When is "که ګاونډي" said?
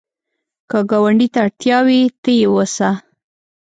0.69-1.27